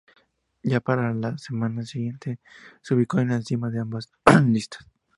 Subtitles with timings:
[0.63, 2.39] Ya para la semana siguiente
[2.81, 4.09] se ubicó en la cima de ambas
[4.47, 4.87] listas.